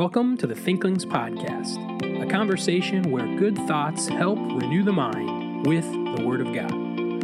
[0.00, 1.76] Welcome to the Thinklings Podcast,
[2.22, 6.72] a conversation where good thoughts help renew the mind with the Word of God.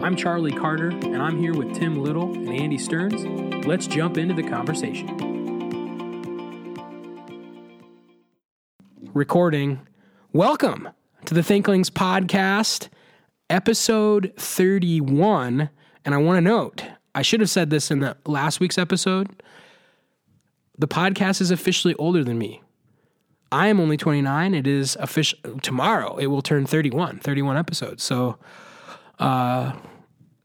[0.05, 3.25] I'm Charlie Carter, and I'm here with Tim Little and Andy Stearns.
[3.65, 5.07] Let's jump into the conversation.
[9.15, 9.81] Recording.
[10.35, 10.91] Welcome
[11.25, 12.91] to the Thinklings Podcast,
[13.49, 15.71] episode 31.
[16.05, 16.85] And I want to note,
[17.15, 19.43] I should have said this in the last week's episode.
[20.77, 22.61] The podcast is officially older than me.
[23.57, 24.55] I am only 29.
[24.55, 26.17] It is official tomorrow.
[26.19, 28.03] It will turn 31, 31 episodes.
[28.03, 28.37] So,
[29.19, 29.73] uh,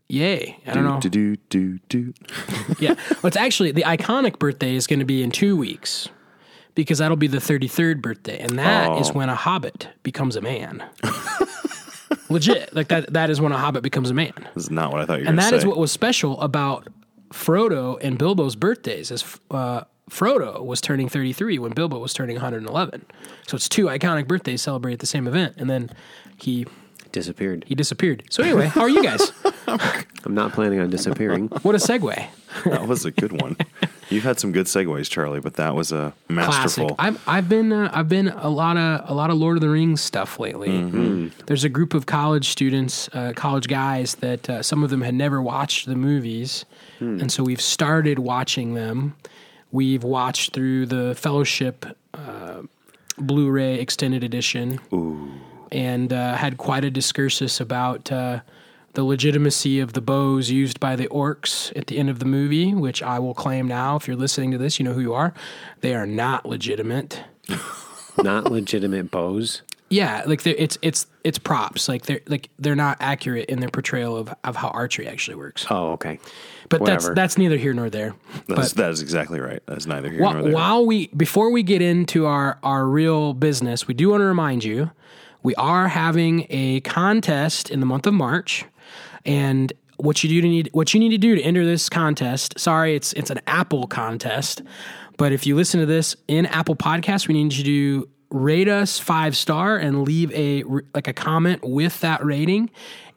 [0.07, 0.57] yay.
[0.65, 0.99] I don't know.
[1.01, 2.13] Do do do do.
[2.79, 2.95] Yeah.
[3.21, 6.07] Well, it's actually the iconic birthday is going to be in two weeks
[6.73, 8.39] because that'll be the 33rd birthday.
[8.39, 9.13] And that is Oh.
[9.13, 10.81] when a hobbit becomes a man.
[12.29, 12.73] Legit.
[12.73, 14.33] Like that, that is when a hobbit becomes a man.
[14.55, 16.39] This is not what I thought you were And that to is what was special
[16.41, 16.87] about
[17.33, 19.11] Frodo and Bilbo's birthdays.
[19.11, 23.05] Is uh, Frodo was turning 33 when Bilbo was turning 111.
[23.47, 25.89] So it's two iconic birthdays celebrated at the same event, and then
[26.37, 26.67] he
[27.13, 27.63] disappeared.
[27.67, 28.23] he disappeared.
[28.29, 29.31] So anyway, how are you guys?
[29.67, 31.47] I'm not planning on disappearing.
[31.61, 32.25] What a segue!
[32.65, 33.55] that was a good one.
[34.09, 36.35] You've had some good segues, Charlie, but that was a Classic.
[36.89, 36.95] masterful.
[36.99, 39.69] I've I've been uh, I've been a lot of a lot of Lord of the
[39.69, 40.67] Rings stuff lately.
[40.67, 41.27] Mm-hmm.
[41.45, 45.13] There's a group of college students, uh, college guys that uh, some of them had
[45.15, 46.65] never watched the movies,
[46.99, 47.21] Hmm.
[47.21, 49.15] and so we've started watching them.
[49.71, 52.63] We've watched through the Fellowship uh,
[53.17, 54.79] Blu-ray extended edition,
[55.71, 58.11] and uh, had quite a discursus about.
[58.11, 58.41] Uh,
[58.93, 62.73] the legitimacy of the bows used by the orcs at the end of the movie,
[62.73, 63.95] which I will claim now.
[63.95, 65.33] If you're listening to this, you know who you are.
[65.79, 67.23] They are not legitimate.
[68.21, 69.61] Not legitimate bows.
[69.89, 71.87] Yeah, like it's it's it's props.
[71.87, 75.65] Like they're like they're not accurate in their portrayal of, of how archery actually works.
[75.69, 76.19] Oh, okay.
[76.69, 77.15] But that's whatever.
[77.15, 78.13] that's neither here nor there.
[78.47, 79.61] That's, that is exactly right.
[79.65, 80.53] That's neither here while, nor there.
[80.53, 84.63] while we before we get into our our real business, we do want to remind
[84.63, 84.89] you
[85.43, 88.63] we are having a contest in the month of March,
[89.25, 92.57] and what you do to need what you need to do to enter this contest.
[92.57, 94.61] Sorry, it's it's an Apple contest,
[95.17, 98.97] but if you listen to this in Apple Podcasts, we need you to rate us
[98.97, 100.63] five star and leave a
[100.95, 102.69] like a comment with that rating.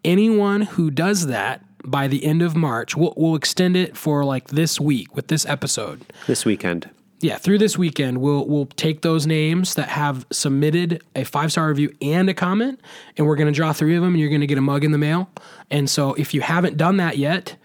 [0.04, 4.48] Anyone who does that by the end of March, we'll, we'll extend it for like
[4.48, 6.90] this week with this episode This weekend.
[7.20, 11.68] yeah, through this weekend, we'll we'll take those names that have submitted a five star
[11.68, 12.80] review and a comment,
[13.16, 14.84] and we're going to draw three of them, and you're going to get a mug
[14.84, 15.30] in the mail.
[15.70, 17.56] And so, if you haven't done that yet,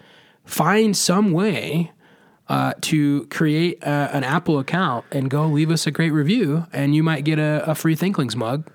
[0.44, 1.92] find some way
[2.50, 6.94] uh, to create a, an Apple account and go leave us a great review, and
[6.94, 8.68] you might get a, a free Thinklings mug.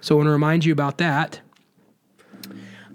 [0.00, 1.40] So, I want to remind you about that.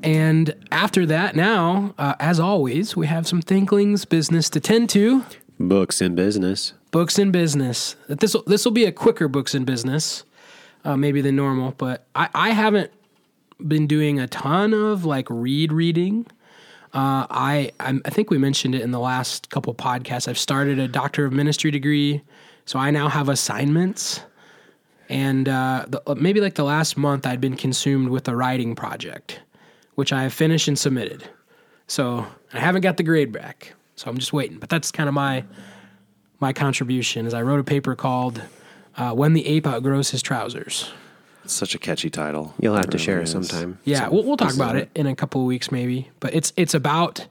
[0.01, 5.25] And after that, now, uh, as always, we have some Thinklings business to tend to
[5.59, 6.71] Books in business.
[6.91, 7.97] books in business.
[8.07, 10.23] This will this will be a quicker books in business,
[10.85, 11.73] uh, maybe than normal.
[11.77, 12.91] But I, I haven't
[13.67, 16.27] been doing a ton of like read reading.
[16.93, 20.27] Uh, I I'm, I think we mentioned it in the last couple podcasts.
[20.27, 22.21] I've started a doctor of ministry degree,
[22.65, 24.21] so I now have assignments.
[25.07, 29.39] And uh, the, maybe like the last month, I'd been consumed with a writing project,
[29.95, 31.27] which I have finished and submitted.
[31.87, 34.57] So I haven't got the grade back, so I'm just waiting.
[34.57, 35.43] But that's kind of my
[36.39, 38.41] my contribution is I wrote a paper called
[38.97, 40.91] uh, "When the Ape Outgrows His Trousers."
[41.49, 42.53] It's such a catchy title.
[42.59, 43.47] You'll have It to share really it is.
[43.47, 43.79] sometime.
[43.83, 46.07] Yeah, So we'll, we'll talk about it in a couple of weeks, maybe.
[46.19, 47.25] But it's it's about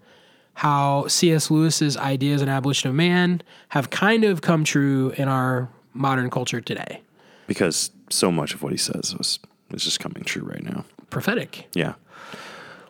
[0.55, 1.53] how C.S.
[1.53, 6.61] Lewis's ideas on abolition of man have kind of come true in our modern culture
[6.61, 7.01] today.
[7.47, 9.39] Because so much of what he says was
[9.71, 10.85] is just coming true right now.
[11.11, 11.69] Prophetic.
[11.75, 11.95] Yeah.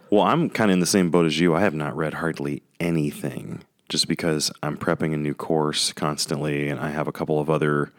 [0.08, 1.54] Well, I'm kind of in the same boat as you.
[1.54, 6.80] I have not read hardly anything just because I'm prepping a new course constantly and
[6.80, 7.92] I have a couple of other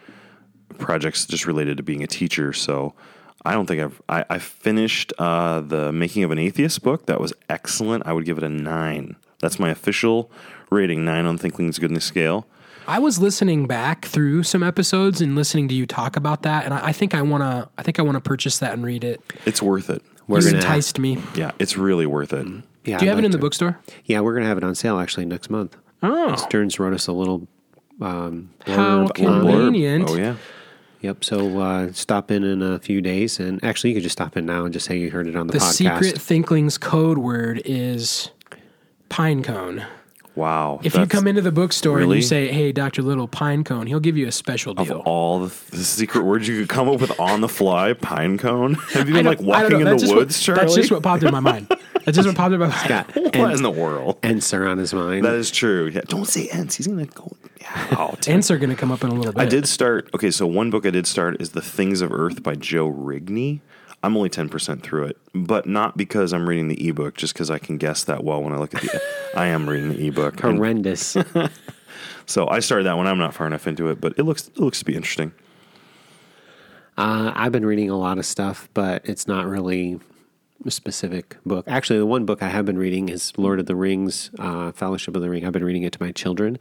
[0.80, 2.54] projects just related to being a teacher.
[2.54, 2.96] So
[3.46, 7.06] I don't think I've, I, I finished uh, the Making of an Atheist book.
[7.06, 8.06] That was excellent.
[8.06, 9.16] I would give it a nine.
[9.40, 10.30] That's my official
[10.70, 12.46] rating, nine on Thinkling's Goodness Scale.
[12.88, 16.74] I was listening back through some episodes and listening to you talk about that, and
[16.74, 17.70] I, I think I want to.
[17.78, 19.22] I think I want to purchase that and read it.
[19.46, 20.02] It's worth it.
[20.28, 21.22] We're you gonna enticed me.
[21.36, 22.46] Yeah, it's really worth it.
[22.86, 23.80] Yeah, Do you I'd have it like in the bookstore?
[24.06, 25.78] Yeah, we're gonna have it on sale actually next month.
[26.02, 27.48] Oh, Stearns wrote us a little
[28.02, 30.10] um, How blurb on convenient.
[30.10, 30.36] Oh, yeah.
[31.02, 31.24] Yep.
[31.24, 34.46] So uh, stop in in a few days, and actually, you could just stop in
[34.46, 35.78] now and just say you heard it on the, podcast.
[35.78, 36.04] the podcast.
[36.04, 38.32] secret Thinklings code word is
[39.08, 39.86] pine cone.
[40.36, 40.80] Wow.
[40.84, 42.18] If you That's- come into the bookstore and Really?
[42.18, 45.02] you say, "Hey, Doctor Little, pine cone," he'll give you a special Of deal.
[45.06, 48.74] all the, the secret words you could come up with on the fly, pine cone.
[48.94, 49.78] Have you I been don't- like I don't walking know.
[49.80, 50.62] in That's the just woods, what, Charlie?
[50.62, 51.68] That's just what popped in my mind.
[52.06, 52.88] That's just what popped in my mind.
[52.90, 54.18] Got what Ent- in the world?
[54.24, 55.26] Enter on his mind.
[55.26, 55.88] That is true.
[55.94, 56.76] Yeah, don't say ants.
[56.76, 57.32] He's gonna go.
[57.60, 59.42] Yeah, Oh, Ants are going to come up in a little bit.
[59.42, 60.10] I did start.
[60.14, 63.62] Okay, so one book I did start is The Things of Earth by Joe Rigney.
[64.02, 67.60] I'm only 10% through it, but not because I'm reading the ebook, just because I
[67.60, 69.02] can guess that well when I look at the.
[69.36, 70.42] I am reading the ebook.
[70.44, 71.18] And Horrendous.
[72.26, 73.08] so I started that one.
[73.08, 75.34] I'm not far enough into it, but it looks it looks to be interesting.
[76.98, 80.00] Uh, I've been reading a lot of stuff, but it's not really a
[80.68, 81.66] specific book.
[81.68, 85.16] Actually, the one book I have been reading is Lord of the Rings, uh, Fellowship
[85.16, 85.46] of the Ring.
[85.46, 86.58] I've been reading it to my children,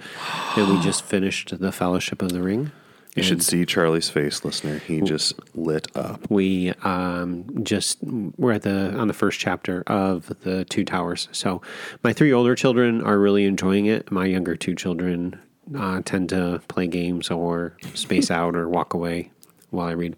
[0.57, 2.71] and we just finished the Fellowship of the Ring.
[3.17, 4.79] You should see Charlie's face, listener.
[4.79, 6.31] He just lit up.
[6.31, 11.29] We um, just we're at the on the first chapter of the Two Towers.
[11.33, 11.61] So
[12.05, 14.13] my three older children are really enjoying it.
[14.13, 15.41] My younger two children
[15.77, 19.33] uh, tend to play games or space out or walk away
[19.71, 20.17] while I read.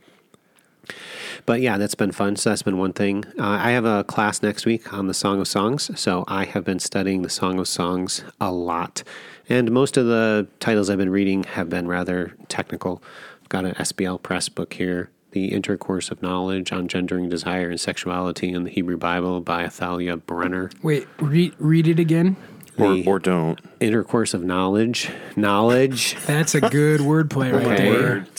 [1.46, 2.36] But yeah, that's been fun.
[2.36, 3.24] So that's been one thing.
[3.38, 5.90] Uh, I have a class next week on the Song of Songs.
[5.98, 9.02] So I have been studying the Song of Songs a lot.
[9.48, 13.02] And most of the titles I've been reading have been rather technical.
[13.42, 17.80] I've got an SBL Press book here, The Intercourse of Knowledge on Gendering Desire and
[17.80, 20.70] Sexuality in the Hebrew Bible by Athalya Brenner.
[20.82, 22.36] Wait, read read it again.
[22.78, 23.60] Or, or don't.
[23.80, 25.10] Intercourse of Knowledge.
[25.36, 26.16] Knowledge.
[26.26, 27.90] That's a good wordplay right Okay.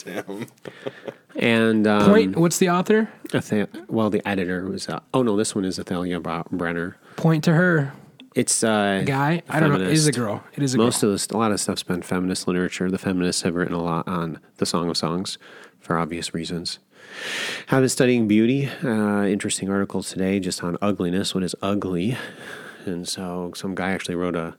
[0.06, 0.48] there.
[1.36, 2.36] And um, Point.
[2.38, 3.10] What's the author?
[3.34, 4.90] Atha- well, the editor was.
[4.90, 6.98] Uh, oh no, this one is Athalya Brenner.
[7.16, 7.94] Point to her.
[8.36, 9.42] It's uh, Guy.
[9.50, 9.76] I don't know.
[9.86, 10.44] It is a girl.
[10.56, 11.10] It is a Most girl.
[11.10, 12.90] of this, a lot of stuff's been feminist literature.
[12.90, 15.38] The feminists have written a lot on the Song of Songs
[15.80, 16.80] for obvious reasons.
[17.68, 18.70] Have been studying beauty.
[18.84, 21.36] Uh, interesting article today just on ugliness.
[21.36, 22.18] What is ugly?
[22.86, 24.56] And so some guy actually wrote a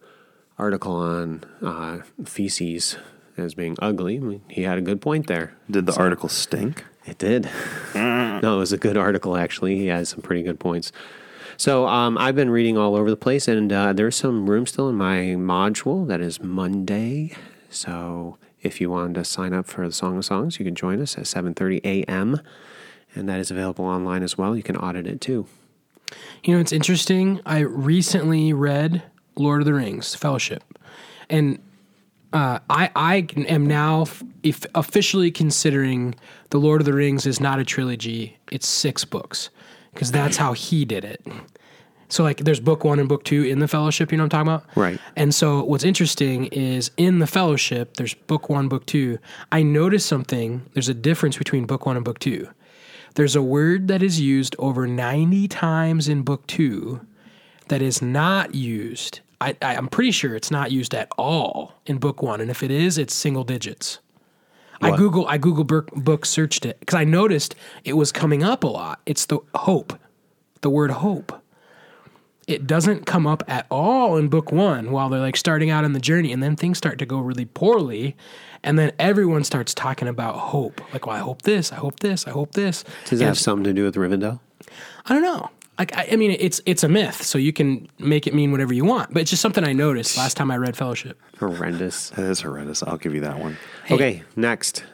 [0.59, 2.97] article on uh, feces
[3.37, 4.17] as being ugly.
[4.17, 5.55] I mean, He had a good point there.
[5.71, 6.85] Did the article stink?
[7.05, 7.49] It did.
[7.95, 9.77] no, it was a good article, actually.
[9.77, 10.93] He had some pretty good points.
[11.57, 14.89] So um, I've been reading all over the place, and uh, there's some room still
[14.89, 17.35] in my module that is Monday.
[17.71, 21.01] So if you wanted to sign up for the Song of Songs, you can join
[21.01, 22.41] us at 7.30 a.m.,
[23.15, 24.57] and that is available online as well.
[24.57, 25.47] You can audit it too.
[26.45, 27.41] You know, it's interesting.
[27.45, 29.03] I recently read
[29.37, 30.63] Lord of the Rings Fellowship,
[31.29, 31.59] and
[32.33, 34.07] uh, I I am now
[34.43, 36.15] if officially considering
[36.51, 39.51] the Lord of the Rings is not a trilogy; it's six books
[39.93, 41.25] because that's how he did it.
[42.09, 44.13] So like, there's book one and book two in the Fellowship.
[44.13, 45.01] You know what I'm talking about, Right.
[45.17, 49.19] And so what's interesting is in the Fellowship, there's book one, book two.
[49.51, 50.69] I noticed something.
[50.75, 52.49] There's a difference between book one and book two.
[53.15, 57.01] There's a word that is used over 90 times in book two
[57.69, 59.21] that is not used.
[59.43, 62.63] I, I, I'm pretty sure it's not used at all in book one, and if
[62.63, 63.99] it is, it's single digits.
[64.81, 67.55] I Google I Google book, book searched it because I noticed
[67.85, 69.01] it was coming up a lot.
[69.07, 69.99] It's the hope,
[70.61, 71.41] the word hope.
[72.49, 75.93] It doesn't come up at all in book one while they're like starting out on
[75.93, 78.17] the journey, and then things start to go really poorly,
[78.65, 80.81] and then everyone starts talking about hope.
[80.93, 82.85] Like, well, I hope this, I hope this, I hope this.
[83.05, 84.41] Does that And have something to do with Rivendell?
[85.07, 85.51] I don't know.
[85.79, 88.75] Like I, I mean, it's it's a myth, so you can make it mean whatever
[88.75, 89.13] you want.
[89.13, 91.19] But it's just something I noticed last time I read Fellowship.
[91.41, 92.11] Horrendous.
[92.11, 92.83] That is horrendous.
[92.83, 93.57] I'll give you that one.
[93.91, 94.85] Okay, next.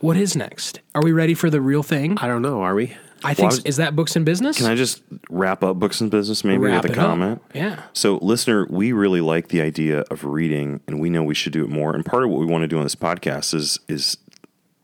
[0.00, 0.80] What is next?
[0.94, 2.16] Are we ready for the real thing?
[2.18, 2.62] I don't know.
[2.62, 2.96] Are we?
[3.24, 4.58] I think Well, I was- is that books and business.
[4.58, 7.06] Can I just wrap up books and business maybe Wrap with a it up.
[7.06, 7.42] comment?
[7.52, 7.82] Yeah.
[7.92, 11.64] So, listener, we really like the idea of reading, and we know we should do
[11.64, 11.94] it more.
[11.94, 14.16] And part of what we want to do on this podcast is is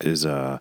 [0.01, 0.59] is uh,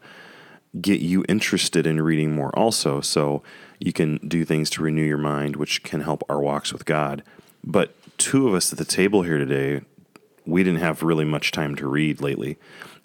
[0.79, 3.41] get you interested in reading more, also, so
[3.83, 7.21] you can do things to renew your mind, which can help our walks with God.
[7.65, 9.81] But two of us at the table here today,
[10.45, 12.57] we didn't have really much time to read lately,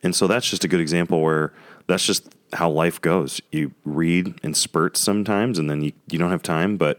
[0.04, 1.52] and so that's just a good example where
[1.88, 3.40] that's just how life goes.
[3.50, 6.98] You read in spurts sometimes, and then you you don't have time, but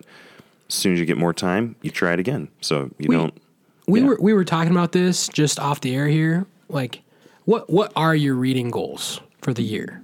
[0.67, 2.49] as soon as you get more time, you try it again.
[2.61, 3.33] So you We- don't.
[3.87, 4.07] We Yeah.
[4.07, 6.45] were we were talking about this just off the air here.
[6.67, 7.01] Like,
[7.45, 10.01] what what are your reading goals for the year?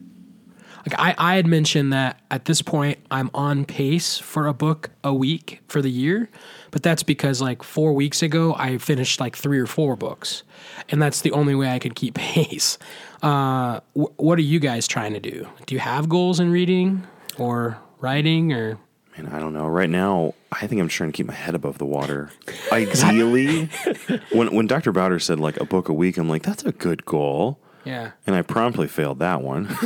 [0.87, 4.91] Like I, I had mentioned that at this point I'm on pace for a book
[5.03, 6.29] a week for the year,
[6.69, 10.43] but that's because like four weeks ago I finished like three or four books,
[10.89, 12.77] and that's the only way I could keep pace.
[13.23, 15.47] Uh, wh- what are you guys trying to do?
[15.65, 17.03] Do you have goals in reading
[17.39, 18.77] or writing or?
[19.17, 19.65] Man, I don't know.
[19.67, 22.29] Right now, I think I'm trying to keep my head above the water.
[22.71, 23.69] Ideally,
[24.33, 24.91] when when Dr.
[24.91, 28.11] Bauder said like a book a week, I'm like, that's a good goal, Yeah.
[28.27, 29.75] and I promptly failed that one.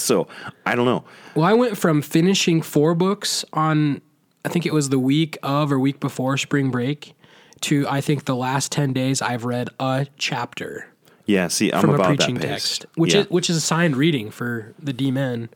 [0.00, 0.28] so
[0.64, 1.04] I don't know.
[1.34, 4.00] Well, I went from finishing four books on,
[4.44, 7.14] I think it was the week of or week before spring break,
[7.62, 10.88] to I think the last 10 days I've read a chapter
[11.24, 12.50] Yeah, see, I'm from a about preaching that pace.
[12.50, 13.20] text, which yeah.
[13.20, 15.48] is which is assigned reading for the DMin.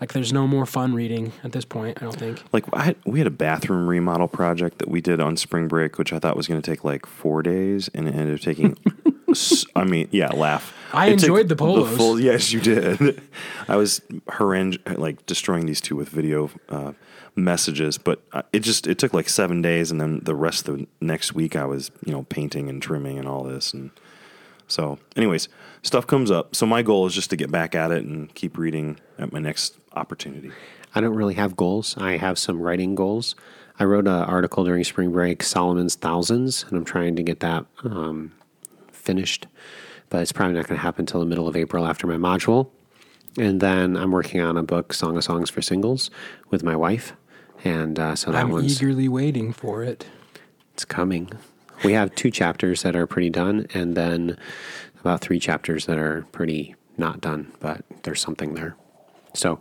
[0.00, 2.42] Like there's no more fun reading at this point, I don't think.
[2.52, 5.98] like I had, we had a bathroom remodel project that we did on spring break,
[5.98, 8.78] which I thought was going to take like four days, and it ended up taking
[9.76, 10.74] I mean, yeah, laugh.
[10.92, 11.96] I It enjoyed the polos.
[11.96, 13.20] full- yes, you did.
[13.68, 16.92] I was harangue, like destroying these two with video uh,
[17.36, 20.78] messages, but uh, it just it took like seven days, and then the rest of
[20.78, 23.90] the next week I was you know painting and trimming and all this, and
[24.66, 25.48] so anyways,
[25.82, 26.56] stuff comes up.
[26.56, 29.38] So my goal is just to get back at it and keep reading at my
[29.38, 30.50] next opportunity.
[30.94, 31.96] I don't really have goals.
[31.98, 33.36] I have some writing goals.
[33.78, 37.64] I wrote an article during spring break, Solomon's Thousands, and I'm trying to get that
[37.84, 38.32] um,
[39.10, 39.48] finished,
[40.08, 42.70] but it's probably not going to happen until the middle of April after my module.
[43.36, 46.10] And then I'm working on a book, Song of Songs for Singles,
[46.50, 47.12] with my wife,
[47.64, 50.06] and uh, so that I'm one's eagerly waiting for it.
[50.74, 51.28] it's coming.
[51.84, 54.36] We have two chapters that are pretty done, and then
[55.00, 58.76] about three chapters that are pretty not done, but there's something there.
[59.34, 59.58] So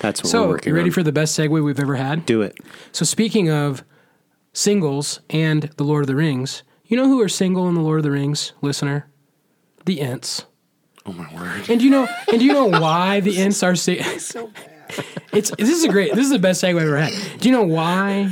[0.00, 0.94] that's what we're So, working you ready on.
[0.94, 2.26] for the best segue we've ever had?
[2.26, 2.56] Do it.
[2.92, 3.84] So, speaking of
[4.52, 7.98] singles and The Lord of the Rings, you know who are single in The Lord
[7.98, 9.08] of the Rings, listener?
[9.86, 10.44] The Ents.
[11.06, 11.70] Oh my word!
[11.70, 12.06] And do you know?
[12.28, 14.52] And do you know why the Ents are single?
[15.32, 16.14] It's this is a great.
[16.14, 17.40] This is the best segue I've ever had.
[17.40, 18.30] Do you know why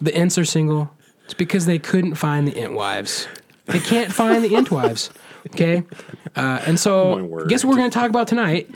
[0.00, 0.94] the Ents are single?
[1.24, 3.26] It's because they couldn't find the Ent wives.
[3.66, 5.10] They can't find the Ent wives.
[5.48, 5.82] Okay,
[6.36, 7.48] uh, and so word.
[7.48, 8.70] guess what we're going to talk about tonight?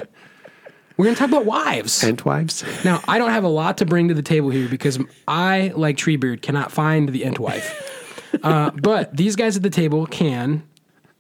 [0.96, 2.02] We're going to talk about wives.
[2.02, 2.64] Ent wives.
[2.84, 5.96] Now, I don't have a lot to bring to the table here because I, like
[5.96, 7.97] Treebeard, cannot find the Ent wife.
[8.42, 10.62] Uh, but these guys at the table can.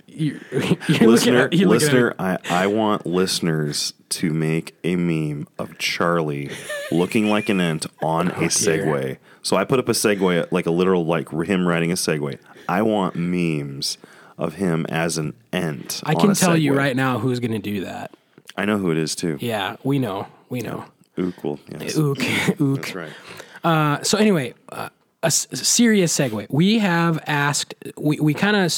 [0.06, 5.46] You're listener, at, you're looking at listener, I, I want listeners to make a meme
[5.58, 6.50] of Charlie
[6.90, 9.18] looking like an ant on Oh, a Segway.
[9.42, 12.38] So I put up a Segway, like a literal, like him riding a Segway.
[12.68, 13.98] I want memes
[14.36, 16.02] of him as an ant.
[16.04, 18.12] I can tell you right now who's going to do that.
[18.56, 19.38] I know who it is too.
[19.40, 20.26] Yeah, we know.
[20.48, 20.84] We know.
[21.16, 21.60] Ook will.
[21.80, 21.96] Yes.
[21.96, 22.18] Ook.
[22.60, 22.76] Ook.
[22.82, 23.12] That's right.
[23.62, 24.88] Uh, so anyway, uh,
[25.22, 26.46] a, serious segue.
[26.50, 28.72] We have asked, we, we kind of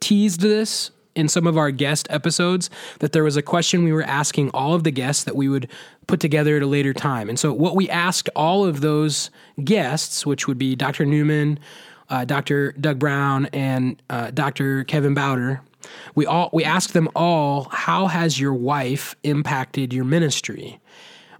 [0.00, 4.02] teased this in some of our guest episodes that there was a question we were
[4.02, 5.68] asking all of the guests that we would
[6.06, 7.28] put together at a later time.
[7.28, 9.30] And so what we asked all of those
[9.62, 11.06] guests, which would be Dr.
[11.06, 11.58] Newman,
[12.10, 12.72] uh, Dr.
[12.72, 14.84] Doug Brown, and uh, Dr.
[14.84, 15.62] Kevin Bauder,
[16.14, 20.80] we all we asked them all, how has your wife impacted your ministry?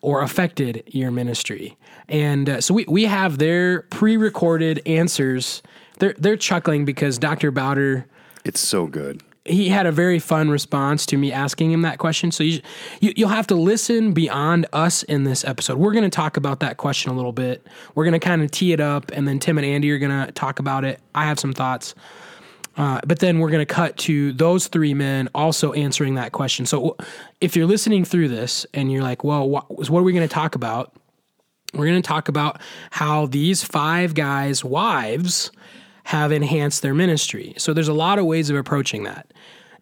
[0.05, 1.77] Or affected your ministry.
[2.09, 5.63] And uh, so we, we have their pre-recorded answers.
[5.99, 7.51] They're they're chuckling because Dr.
[7.51, 8.07] Bauder
[8.45, 9.23] It's so good.
[9.47, 12.31] he had a very fun response to me asking him that question.
[12.33, 12.61] So you,
[13.01, 15.79] you you'll have to listen beyond us in this episode.
[15.79, 17.67] We're going to talk about that question a little bit.
[17.95, 20.27] We're going to kind of tee it up, and then Tim and Andy are going
[20.27, 21.01] to talk about it.
[21.15, 21.95] I have some thoughts.
[22.77, 26.67] Uh, but then we're going to cut to those three men also answering that question.
[26.67, 26.97] So
[27.41, 30.35] if you're listening through this and you're like, well, what, what are we going to
[30.35, 30.93] talk about?
[31.73, 35.51] We're going to talk about how these five guys' wives
[36.05, 37.55] have enhanced their ministry.
[37.57, 39.33] So there's a lot of ways of approaching that.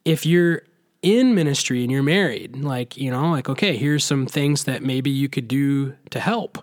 [0.05, 0.63] If you're
[1.03, 5.11] in ministry and you're married, like, you know, like, okay, here's some things that maybe
[5.11, 6.59] you could do to help.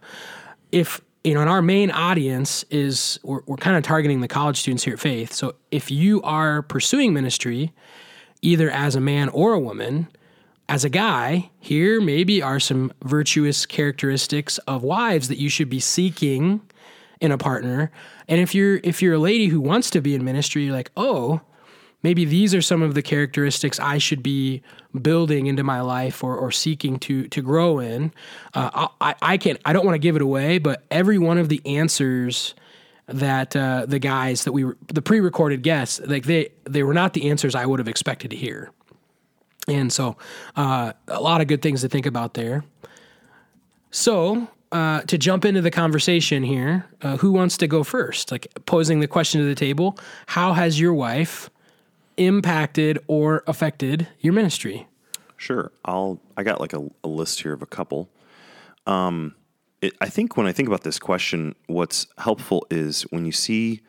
[0.71, 4.59] If, you know, and our main audience is, we're, we're kind of targeting the college
[4.59, 5.33] students here at Faith.
[5.33, 7.73] So if you are pursuing ministry,
[8.41, 10.07] either as a man or a woman,
[10.69, 15.79] as a guy, here maybe are some virtuous characteristics of wives that you should be
[15.79, 16.61] seeking
[17.19, 17.91] in a partner.
[18.27, 20.91] And if you're if you're a lady who wants to be in ministry, you're like,
[20.95, 21.41] oh,
[22.03, 24.61] maybe these are some of the characteristics I should be
[24.99, 28.11] building into my life or, or seeking to to grow in.
[28.53, 31.49] Uh, I, I can I don't want to give it away, but every one of
[31.49, 32.55] the answers
[33.07, 37.29] that uh, the guys that we the pre-recorded guests like they they were not the
[37.29, 38.71] answers I would have expected to hear.
[39.67, 40.17] And so,
[40.55, 42.63] uh, a lot of good things to think about there.
[43.91, 48.31] So, uh, to jump into the conversation here, uh, who wants to go first?
[48.31, 51.49] Like posing the question to the table How has your wife
[52.19, 54.87] impacted or affected your ministry?
[55.37, 55.71] Sure.
[55.85, 56.21] I'll.
[56.35, 58.09] I got like a, a list here of a couple.
[58.85, 59.35] Um,
[59.81, 63.81] it, I think when I think about this question, what's helpful is when you see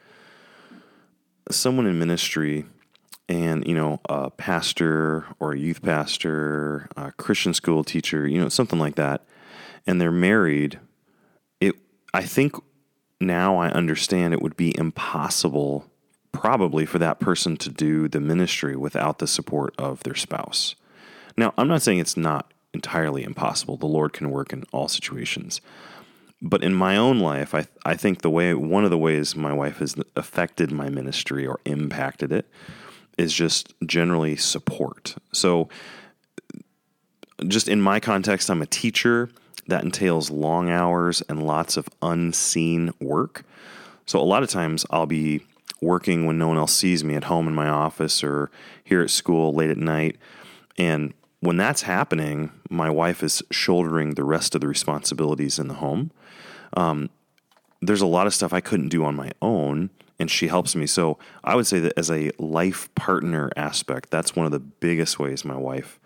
[1.50, 2.64] someone in ministry,
[3.28, 8.48] and you know, a pastor or a youth pastor, a Christian school teacher, you know,
[8.48, 9.24] something like that,
[9.86, 10.78] and they're married.
[11.60, 11.74] It.
[12.14, 12.54] I think
[13.20, 15.89] now I understand it would be impossible,
[16.32, 20.74] probably, for that person to do the ministry without the support of their spouse.
[21.36, 23.76] Now, I'm not saying it's not entirely impossible.
[23.76, 25.60] The Lord can work in all situations.
[26.42, 29.52] But in my own life, I, I think the way, one of the ways my
[29.52, 32.48] wife has affected my ministry or impacted it
[33.18, 35.16] is just generally support.
[35.32, 35.68] So,
[37.46, 39.30] just in my context, I'm a teacher.
[39.66, 43.44] That entails long hours and lots of unseen work.
[44.06, 45.42] So, a lot of times I'll be
[45.80, 48.50] working when no one else sees me at home in my office or
[48.84, 50.16] here at school late at night.
[50.76, 55.74] And when that's happening, my wife is shouldering the rest of the responsibilities in the
[55.74, 56.10] home.
[56.76, 57.10] Um,
[57.80, 60.86] there's a lot of stuff I couldn't do on my own, and she helps me.
[60.86, 65.18] So I would say that as a life partner aspect, that's one of the biggest
[65.18, 65.98] ways my wife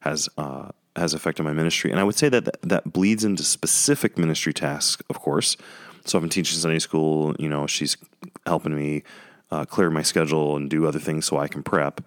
[0.00, 1.90] has uh, has affected my ministry.
[1.90, 5.56] And I would say that that, that bleeds into specific ministry tasks, of course.
[6.04, 7.96] So if I'm teaching Sunday school, you know, she's
[8.46, 9.02] helping me
[9.50, 12.00] uh, clear my schedule and do other things so I can prep.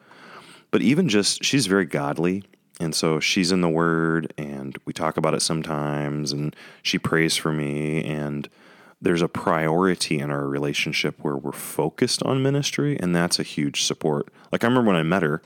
[0.72, 2.44] But even just, she's very godly.
[2.80, 7.38] And so she's in the Word, and we talk about it sometimes, and she prays
[7.38, 8.04] for me.
[8.04, 8.50] And
[9.02, 13.84] there's a priority in our relationship where we're focused on ministry, and that's a huge
[13.84, 14.28] support.
[14.52, 15.42] Like I remember when I met her,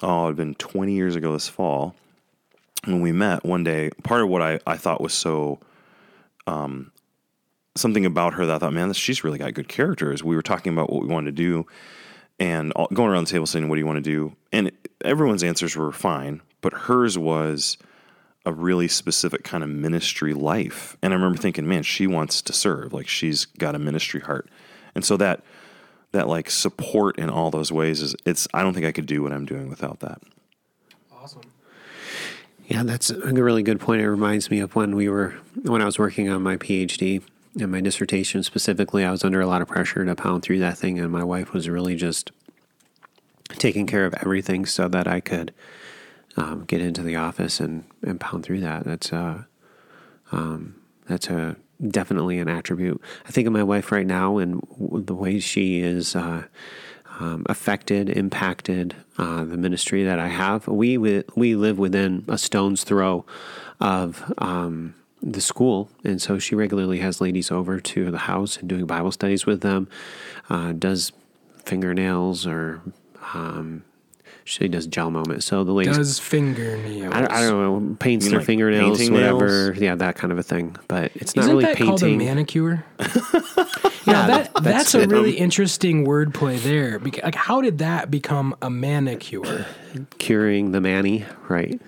[0.00, 1.94] oh, it had been 20 years ago this fall.
[2.84, 5.58] When we met one day, part of what I, I thought was so
[6.46, 6.92] um,
[7.78, 10.22] something about her that I thought, man, she's really got good characters.
[10.22, 11.66] We were talking about what we wanted to do
[12.38, 14.36] and going around the table saying, what do you want to do?
[14.52, 14.70] And
[15.04, 17.76] everyone's answers were fine, but hers was
[18.46, 20.96] a really specific kind of ministry life.
[21.02, 22.92] And I remember thinking, man, she wants to serve.
[22.92, 24.48] Like she's got a ministry heart.
[24.94, 25.42] And so that,
[26.12, 29.22] that like support in all those ways is it's, I don't think I could do
[29.22, 30.22] what I'm doing without that.
[31.12, 31.42] Awesome.
[32.66, 34.00] Yeah, that's a really good point.
[34.00, 37.22] It reminds me of when we were, when I was working on my PhD
[37.58, 40.78] in my dissertation specifically, I was under a lot of pressure to pound through that
[40.78, 42.30] thing, and my wife was really just
[43.50, 45.52] taking care of everything so that I could
[46.36, 48.84] um, get into the office and, and pound through that.
[48.84, 49.42] That's uh,
[50.30, 53.00] um, that's a definitely an attribute.
[53.26, 56.44] I think of my wife right now and the way she is uh,
[57.18, 60.68] um, affected, impacted uh, the ministry that I have.
[60.68, 63.24] We we live within a stone's throw
[63.80, 68.68] of um, the school, and so she regularly has ladies over to the house and
[68.68, 69.88] doing Bible studies with them.
[70.48, 71.12] Uh, does
[71.64, 72.80] fingernails or
[73.34, 73.84] um,
[74.48, 75.44] she does gel moment.
[75.44, 77.12] So the ladies does fingernails.
[77.12, 79.74] I, I don't know, paints their like fingernails, painting whatever.
[79.74, 80.74] Yeah, that kind of a thing.
[80.88, 82.84] But it's not Isn't really that called a manicure?
[82.98, 85.10] yeah, that, that's, that's a it.
[85.10, 86.98] really interesting wordplay there.
[86.98, 89.66] Because, like, how did that become a manicure?
[90.18, 91.78] curing the manny, right?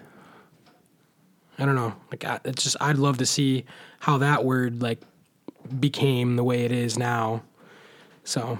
[1.61, 1.95] I don't know.
[2.11, 3.65] Like, I, it's just I'd love to see
[4.01, 5.01] how that word like
[5.79, 7.43] became the way it is now.
[8.25, 8.59] So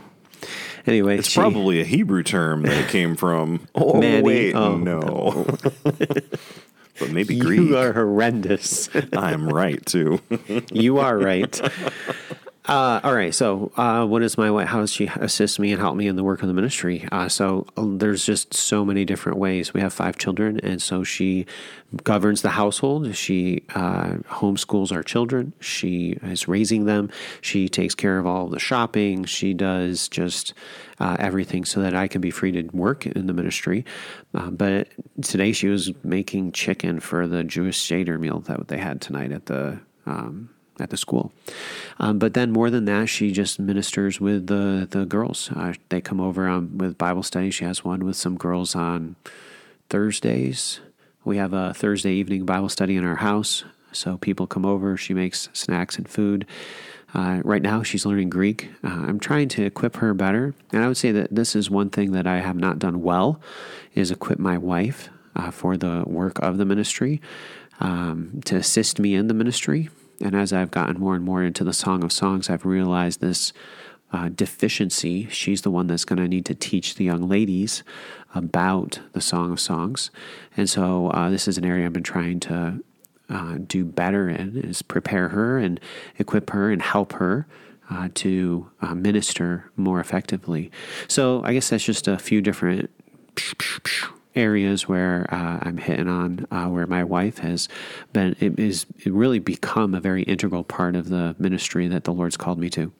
[0.87, 3.67] Anyway, It's she- probably a Hebrew term that it came from.
[3.75, 5.47] Oh, Manny, wait, oh, um, no.
[5.85, 7.61] but maybe Greek.
[7.61, 8.89] you are horrendous.
[9.13, 10.21] I'm right, too.
[10.73, 11.61] you are right.
[12.67, 13.35] Uh, all right.
[13.35, 14.69] So, uh, what is my wife?
[14.69, 17.09] How does she assist me and help me in the work of the ministry?
[17.11, 19.73] Uh, so, uh, there's just so many different ways.
[19.73, 21.47] We have five children, and so she
[22.05, 23.17] governs the household.
[23.17, 25.55] She uh, homeschools our children.
[25.59, 27.11] She is raising them.
[27.41, 29.25] She takes care of all the shopping.
[29.25, 30.53] She does just
[30.99, 33.87] uh, everything so that I can be free to work in the ministry.
[34.35, 34.89] Uh, but
[35.23, 39.47] today, she was making chicken for the Jewish Seder meal that they had tonight at
[39.47, 39.81] the.
[40.05, 41.33] Um, at the school.
[41.99, 45.51] Um, but then more than that, she just ministers with the the girls.
[45.55, 47.51] Uh, they come over um, with Bible study.
[47.51, 49.17] She has one with some girls on
[49.89, 50.81] Thursdays.
[51.25, 53.65] We have a Thursday evening Bible study in our house.
[53.93, 54.97] So people come over.
[54.97, 56.47] She makes snacks and food.
[57.13, 58.71] Uh, right now, she's learning Greek.
[58.85, 61.91] Uh, I'm trying to equip her better, and I would say that this is one
[61.91, 63.41] thing that I have not done well:
[63.95, 67.21] is equip my wife uh, for the work of the ministry,
[67.81, 69.89] um, to assist me in the ministry.
[70.21, 73.53] And as I've gotten more and more into the Song of Songs, I've realized this
[74.13, 75.29] uh, deficiency.
[75.31, 77.83] She's the one that's going to need to teach the young ladies
[78.35, 80.11] about the Song of Songs.
[80.57, 82.83] And so uh, this is an area I've been trying to
[83.29, 85.81] uh, do better in, is prepare her and
[86.19, 87.47] equip her and help her.
[87.93, 90.71] Uh, to uh, minister more effectively.
[91.09, 92.89] So, I guess that's just a few different
[94.35, 97.69] areas where uh, I'm hitting on uh, where my wife has
[98.13, 102.13] been it is it really become a very integral part of the ministry that the
[102.13, 102.93] Lord's called me to.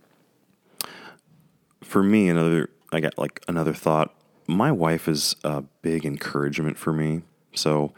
[1.83, 4.15] for me, another I got like another thought.
[4.47, 7.23] My wife is a big encouragement for me.
[7.55, 7.93] So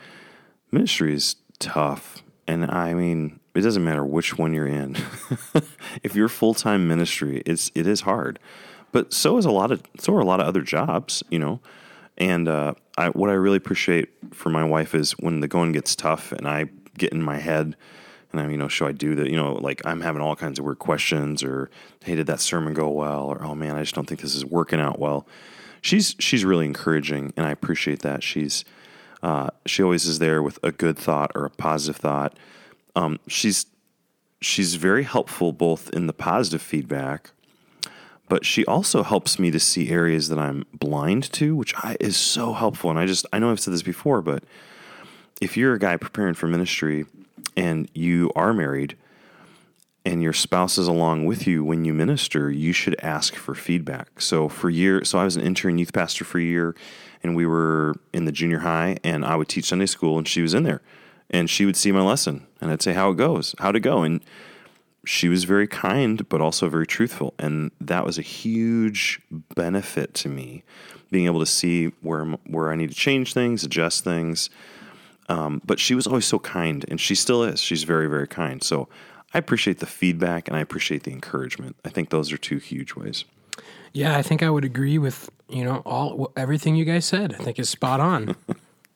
[0.71, 4.97] ministry is tough, and I mean it doesn't matter which one you're in.
[6.03, 8.39] if you're full time ministry, it's it is hard,
[8.93, 11.61] but so is a lot of so are a lot of other jobs, you know.
[12.19, 15.97] And uh, I, what I really appreciate for my wife is when the going gets
[15.97, 16.67] tough, and I
[16.99, 17.77] get in my head
[18.33, 19.29] and I'm, you know, should I do that?
[19.29, 21.71] You know, like I'm having all kinds of weird questions, or
[22.05, 23.27] hey, did that sermon go well?
[23.27, 25.27] Or oh man, I just don't think this is working out well.
[25.83, 28.23] She's she's really encouraging, and I appreciate that.
[28.23, 28.65] She's
[29.23, 32.39] uh, she always is there with a good thought or a positive thought.
[32.97, 33.67] Um, she's
[34.41, 37.31] she's very helpful both in the positive feedback,
[38.33, 42.17] but she also helps me to see areas that I'm blind to, which I, is
[42.17, 42.89] so helpful.
[42.89, 44.43] And I just, I know I've said this before, but
[45.43, 47.05] if you're a guy preparing for ministry
[47.59, 48.97] and you are married
[50.07, 54.19] and your spouse is along with you when you minister, you should ask for feedback.
[54.19, 56.75] So for years, so I was an intern youth pastor for a year,
[57.23, 60.41] and we were in the junior high, and I would teach Sunday school, and she
[60.41, 60.81] was in there,
[61.29, 64.05] and she would see my lesson, and I'd say how it goes, how to go,
[64.05, 64.23] and
[65.05, 69.21] she was very kind, but also very truthful, and that was a huge
[69.55, 70.63] benefit to me,
[71.11, 74.51] being able to see where where I need to change things, adjust things.
[75.29, 77.61] Um, but she was always so kind, and she still is.
[77.61, 78.63] She's very, very kind.
[78.63, 78.89] So
[79.35, 81.77] I appreciate the feedback and I appreciate the encouragement.
[81.85, 83.25] I think those are two huge ways.
[83.93, 87.35] Yeah, I think I would agree with you know all everything you guys said.
[87.35, 88.37] I think is spot on.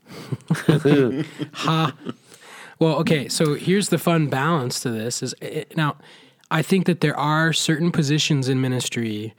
[1.53, 1.95] ha.
[2.79, 3.29] Well, okay.
[3.29, 5.97] So here's the fun balance to this: is it, eh, now,
[6.51, 9.35] I think that there are certain positions in ministry.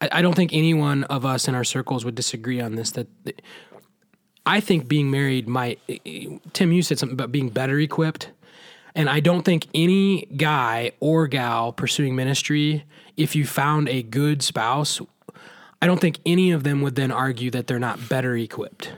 [0.00, 2.90] I, I don't think anyone of us in our circles would disagree on this.
[2.92, 3.08] That
[4.46, 5.78] I think being married might.
[5.88, 8.30] Eh, eh, Tim, you said something about being better equipped.
[8.94, 12.84] And I don't think any guy or gal pursuing ministry,
[13.16, 15.00] if you found a good spouse,
[15.80, 18.92] I don't think any of them would then argue that they're not better equipped.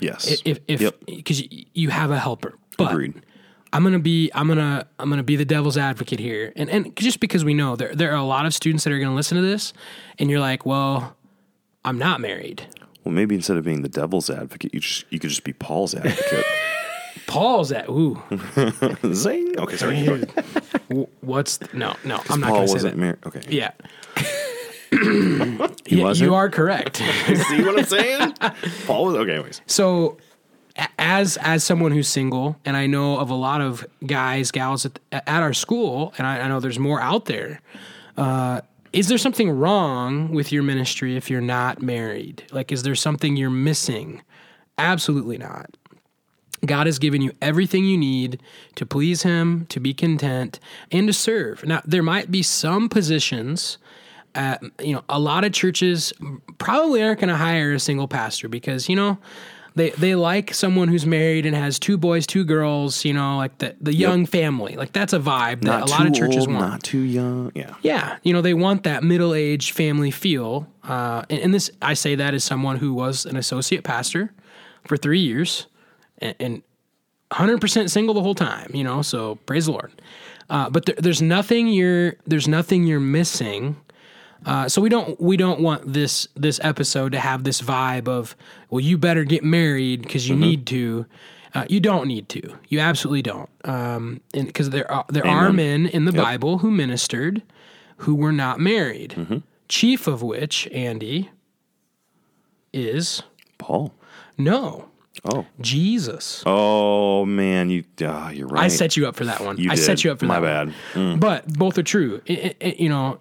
[0.00, 0.42] Yes.
[0.44, 1.66] If if because yep.
[1.72, 2.54] you have a helper.
[2.76, 3.22] But Agreed.
[3.72, 7.20] I'm gonna be I'm gonna I'm gonna be the devil's advocate here, and and just
[7.20, 9.42] because we know there there are a lot of students that are gonna listen to
[9.42, 9.72] this,
[10.18, 11.16] and you're like, well,
[11.84, 12.66] I'm not married.
[13.04, 15.94] Well, maybe instead of being the devil's advocate, you just you could just be Paul's
[15.94, 16.44] advocate.
[17.26, 18.22] Paul's at ooh.
[19.12, 19.58] Zing.
[19.58, 20.06] Okay, sorry.
[21.20, 22.20] What's no no?
[22.28, 23.00] I'm not Paul going to say wasn't that.
[23.00, 23.18] married.
[23.26, 23.40] Okay.
[23.48, 23.72] Yeah.
[24.92, 26.28] Yeah, wasn't?
[26.28, 26.96] You are correct.
[27.26, 28.34] See what I'm saying?
[28.86, 29.34] Paul was okay.
[29.34, 30.18] Anyways, so,
[30.98, 34.98] as as someone who's single, and I know of a lot of guys, gals at,
[35.12, 37.60] at our school, and I, I know there's more out there.
[38.16, 38.60] Uh,
[38.92, 42.44] is there something wrong with your ministry if you're not married?
[42.50, 44.22] Like, is there something you're missing?
[44.78, 45.76] Absolutely not.
[46.64, 48.40] God has given you everything you need
[48.74, 50.58] to please Him, to be content,
[50.90, 51.64] and to serve.
[51.64, 53.78] Now, there might be some positions.
[54.34, 56.12] At, you know, a lot of churches
[56.58, 59.18] probably aren't going to hire a single pastor because you know
[59.76, 63.04] they they like someone who's married and has two boys, two girls.
[63.04, 64.74] You know, like the the young family.
[64.74, 66.60] Like that's a vibe that not a lot of churches old, want.
[66.60, 67.52] not too young.
[67.54, 67.74] Yeah.
[67.82, 72.14] Yeah, you know they want that middle-aged family feel, uh, and, and this I say
[72.14, 74.32] that as someone who was an associate pastor
[74.86, 75.66] for three years,
[76.18, 76.62] and, and
[77.32, 78.70] 100% single the whole time.
[78.74, 79.92] You know, so praise the Lord.
[80.48, 83.76] Uh, but there, there's nothing you're there's nothing you're missing.
[84.44, 88.36] Uh, so we don't we don't want this this episode to have this vibe of
[88.70, 91.06] well you better get married because you need to.
[91.54, 92.42] Uh, you don't need to.
[92.68, 93.48] You absolutely don't.
[93.64, 97.42] Um, because there are there are men in the Bible who ministered
[97.98, 99.42] who were not married.
[99.68, 101.30] Chief of which Andy
[102.72, 103.22] is
[103.58, 103.94] Paul.
[104.38, 104.88] no
[105.24, 105.46] Oh.
[105.62, 106.42] Jesus.
[106.44, 107.84] Oh man, you.
[108.04, 108.64] ah, you're right.
[108.64, 109.56] I set you up for that one.
[109.56, 110.66] You I set you up for My that.
[110.66, 110.74] bad.
[110.92, 111.18] Mm.
[111.20, 112.20] But both are true.
[112.28, 113.18] I- I- you know,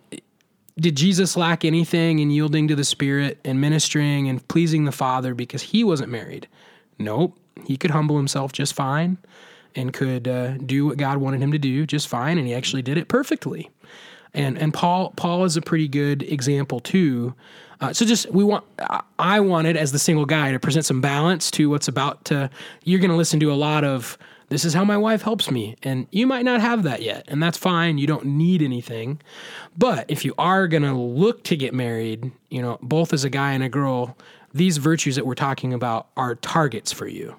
[0.79, 5.33] did Jesus lack anything in yielding to the Spirit and ministering and pleasing the Father
[5.33, 6.47] because he wasn't married?
[6.99, 7.37] Nope.
[7.65, 9.17] He could humble himself just fine
[9.75, 12.81] and could uh, do what God wanted him to do just fine, and he actually
[12.81, 13.69] did it perfectly.
[14.33, 17.33] And and Paul Paul is a pretty good example too.
[17.79, 20.99] Uh, so just we want I- I wanted as the single guy to present some
[20.99, 22.49] balance to what's about to.
[22.83, 24.17] You're going to listen to a lot of
[24.55, 27.43] this is how my wife helps me, and you might not have that yet, and
[27.43, 27.97] that's fine.
[27.97, 29.19] You don't need anything,
[29.77, 33.29] but if you are going to look to get married, you know, both as a
[33.29, 34.15] guy and a girl,
[34.53, 37.35] these virtues that we're talking about are targets for you.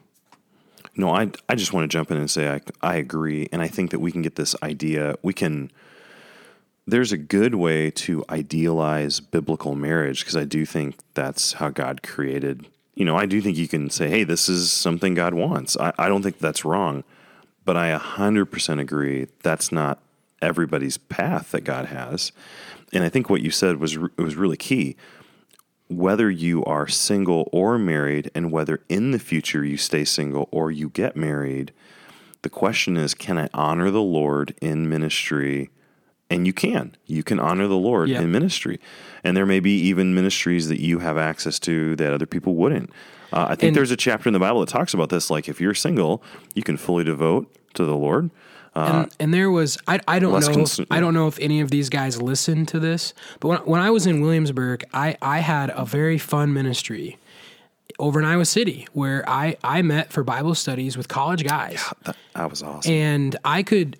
[0.94, 3.68] No, I I just want to jump in and say I I agree, and I
[3.68, 5.14] think that we can get this idea.
[5.22, 5.70] We can.
[6.86, 12.02] There's a good way to idealize biblical marriage because I do think that's how God
[12.02, 12.66] created.
[12.96, 15.92] You know, I do think you can say, "Hey, this is something God wants." I,
[15.98, 17.04] I don't think that's wrong,
[17.64, 20.00] but I 100% agree that's not
[20.42, 22.32] everybody's path that God has.
[22.92, 24.96] And I think what you said was was really key
[25.88, 30.70] whether you are single or married, and whether in the future you stay single or
[30.70, 31.72] you get married,
[32.42, 35.70] the question is can I honor the Lord in ministry?
[36.28, 36.96] And you can.
[37.06, 38.20] You can honor the Lord Yeah.
[38.20, 38.80] in ministry.
[39.22, 42.90] And there may be even ministries that you have access to that other people wouldn't.
[43.32, 45.30] Uh, I think And- there's a chapter in the Bible that talks about this.
[45.30, 46.22] Like if you're single,
[46.54, 48.30] you can fully devote to the Lord.
[48.74, 51.70] and, and there was I, I don't know cons- I don't know if any of
[51.70, 55.72] these guys listen to this, but when, when I was in Williamsburg, I, I had
[55.74, 57.16] a very fun ministry
[57.98, 61.82] over in Iowa City where I, I met for Bible studies with college guys.
[62.04, 62.92] That, that was awesome.
[62.92, 63.96] And I could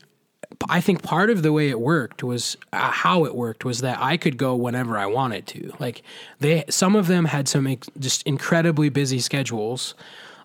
[0.68, 3.98] I think part of the way it worked was uh, how it worked was that
[4.00, 5.72] I could go whenever I wanted to.
[5.78, 6.02] Like
[6.40, 9.94] they, some of them had some ex- just incredibly busy schedules,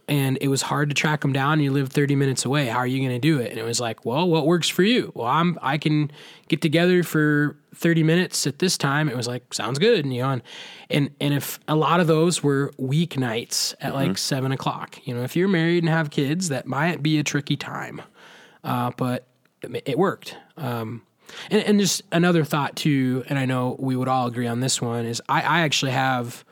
[0.08, 1.60] and it was hard to track them down.
[1.60, 2.68] You live 30 minutes away.
[2.68, 3.52] How are you going to do it?
[3.52, 5.12] And it was like, well, what works for you?
[5.16, 6.12] Well, I'm I can
[6.48, 9.08] get together for 30 minutes at this time.
[9.08, 10.04] It was like, sounds good.
[10.04, 10.42] And you know, and
[10.90, 15.24] and, and if a lot of those were weeknights at like seven o'clock, you know,
[15.24, 18.02] if you're married and have kids, that might be a tricky time.
[18.64, 19.26] Uh, but
[19.64, 20.36] it, worked.
[20.58, 21.04] Um,
[21.50, 24.82] and, and just another thought too, and I know we would all agree on this
[24.82, 26.44] one is I, I actually have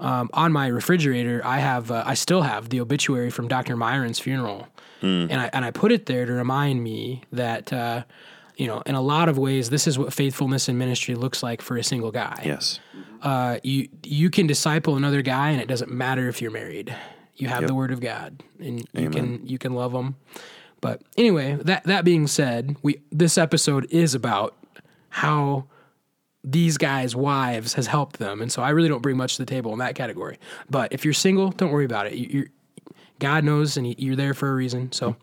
[0.00, 3.76] um, on my refrigerator I have uh, I still have the obituary from Dr.
[3.76, 4.68] Myron's funeral,
[5.30, 8.04] and I and I put it there to remind me that uh,
[8.56, 11.62] you know in a lot of ways this is what faithfulness in ministry looks like
[11.62, 12.42] for a single guy.
[12.44, 12.80] Yes.
[13.22, 16.94] Uh, you you can disciple another guy, and it doesn't matter if you're married.
[17.36, 20.16] You have the word of God, and you can you can love them.
[20.84, 24.54] But anyway, that that being said, we this episode is about
[25.08, 25.64] how
[26.44, 29.50] these guys' wives has helped them, and so I really don't bring much to the
[29.50, 30.38] table in that category.
[30.68, 32.12] But if you're single, don't worry about it.
[32.16, 32.50] You,
[33.18, 34.92] God knows, and you're there for a reason.
[34.92, 35.16] So,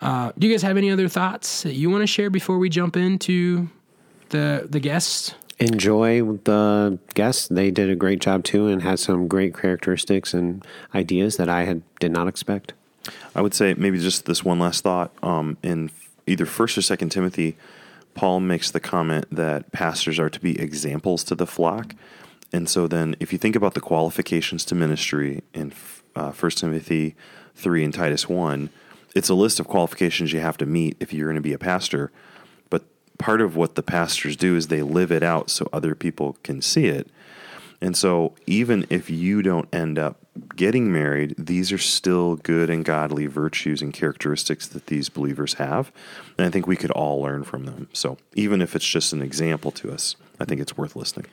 [0.00, 2.70] uh, do you guys have any other thoughts that you want to share before we
[2.70, 3.68] jump into
[4.30, 5.34] the the guests?
[5.58, 7.48] enjoy the guests.
[7.48, 11.64] They did a great job too, and had some great characteristics and ideas that I
[11.64, 12.72] had did not expect.
[13.34, 15.12] I would say maybe just this one last thought.
[15.22, 15.90] Um, in
[16.26, 17.56] either First or Second Timothy,
[18.14, 21.94] Paul makes the comment that pastors are to be examples to the flock.
[22.52, 25.72] And so then, if you think about the qualifications to ministry in
[26.14, 27.16] uh, First Timothy
[27.56, 28.70] three and Titus one,
[29.14, 31.58] it's a list of qualifications you have to meet if you're going to be a
[31.58, 32.12] pastor.
[32.70, 32.84] But
[33.18, 36.62] part of what the pastors do is they live it out so other people can
[36.62, 37.08] see it.
[37.80, 40.23] And so, even if you don't end up
[40.56, 45.92] getting married, these are still good and godly virtues and characteristics that these believers have.
[46.38, 47.88] And I think we could all learn from them.
[47.92, 51.26] So, even if it's just an example to us, I think it's worth listening.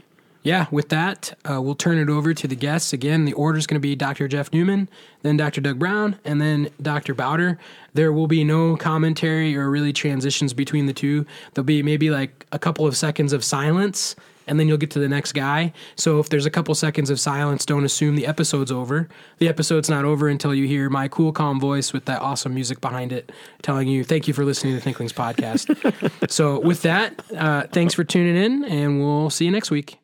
[0.43, 2.93] Yeah, with that, uh, we'll turn it over to the guests.
[2.93, 4.27] Again, the order is going to be Dr.
[4.27, 4.89] Jeff Newman,
[5.21, 5.61] then Dr.
[5.61, 7.13] Doug Brown, and then Dr.
[7.13, 7.59] Bauder.
[7.93, 11.27] There will be no commentary or really transitions between the two.
[11.53, 14.15] There'll be maybe like a couple of seconds of silence,
[14.51, 15.71] and then you'll get to the next guy.
[15.95, 19.07] So if there's a couple seconds of silence, don't assume the episode's over.
[19.37, 22.81] The episode's not over until you hear my cool, calm voice with that awesome music
[22.81, 26.29] behind it telling you, thank you for listening to the Thinklings podcast.
[26.29, 29.99] so with that, uh, thanks for tuning in, and we'll see you next week.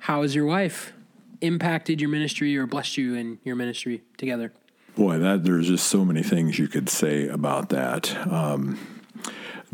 [0.00, 0.92] How has your wife
[1.40, 4.52] impacted your ministry or blessed you in your ministry together?
[4.96, 8.14] Boy, that there's just so many things you could say about that.
[8.30, 8.78] Um,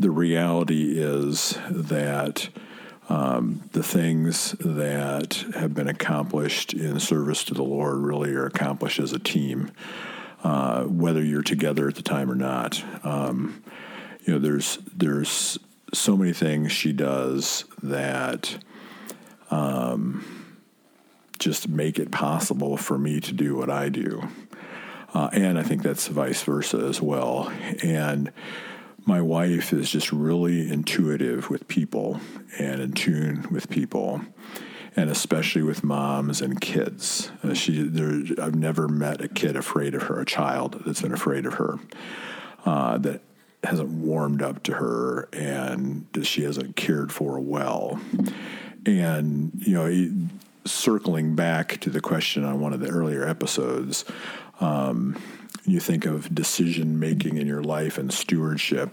[0.01, 2.49] the reality is that
[3.09, 8.99] um, the things that have been accomplished in service to the Lord really are accomplished
[8.99, 9.71] as a team,
[10.43, 12.83] uh, whether you're together at the time or not.
[13.05, 13.63] Um,
[14.25, 15.59] you know, there's there's
[15.93, 18.57] so many things she does that
[21.39, 24.27] just make it possible for me to do what I do.
[25.13, 27.51] Uh, and I think that's vice versa as well.
[27.83, 28.31] And
[29.05, 32.19] my wife is just really intuitive with people
[32.59, 34.21] and in tune with people,
[34.95, 37.31] and especially with moms and kids.
[37.43, 41.13] Uh, she, there, I've never met a kid afraid of her, a child that's been
[41.13, 41.79] afraid of her,
[42.65, 43.21] uh, that
[43.63, 47.99] hasn't warmed up to her and that she hasn't cared for well.
[48.85, 50.27] And, you know,
[50.65, 54.05] circling back to the question on one of the earlier episodes,
[54.59, 55.19] um,
[55.65, 58.89] you think of decision making in your life and stewardship.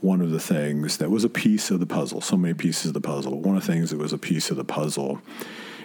[0.00, 2.94] One of the things that was a piece of the puzzle, so many pieces of
[2.94, 5.20] the puzzle, one of the things that was a piece of the puzzle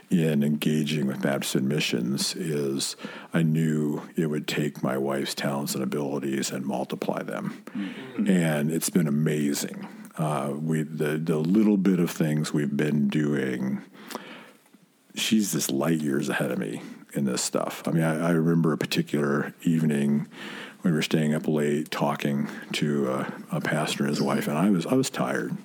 [0.09, 2.95] in engaging with Baptist missions is
[3.33, 7.63] I knew it would take my wife's talents and abilities and multiply them.
[7.69, 8.27] Mm-hmm.
[8.27, 9.87] And it's been amazing.
[10.17, 13.81] Uh, we the the little bit of things we've been doing
[15.15, 16.81] she's just light years ahead of me
[17.13, 17.83] in this stuff.
[17.85, 20.27] I mean, I, I remember a particular evening
[20.81, 24.57] when we were staying up late talking to a, a, pastor and his wife, and
[24.57, 25.55] I was I was tired.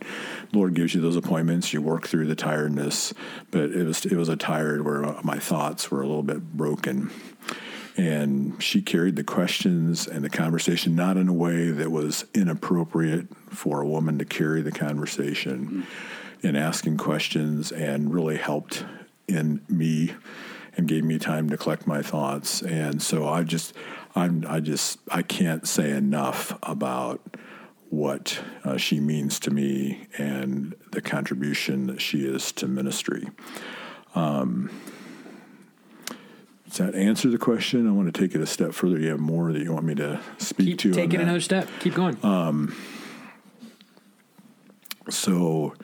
[0.53, 3.15] Lord gives you those appointments, you work through the tiredness,
[3.51, 7.11] but it was it was a tired where my thoughts were a little bit broken.
[7.97, 13.29] And she carried the questions and the conversation not in a way that was inappropriate
[13.51, 16.47] for a woman to carry the conversation mm-hmm.
[16.47, 18.85] in asking questions and really helped
[19.29, 20.11] in me
[20.77, 22.63] and gave me time to collect my thoughts.
[22.63, 23.75] And so I just,
[24.15, 27.37] I'm, I just, I can't say enough about
[27.91, 33.29] what uh, she means to me and the contribution that she is to ministry.
[34.17, 34.71] Um,
[36.69, 37.87] Does that answer the question?
[37.87, 38.99] I want to take it a step further.
[38.99, 40.89] You have more that you want me to speak Keep to?
[40.89, 41.69] on taking another step.
[41.81, 42.73] Keep going.
[45.11, 45.75] So,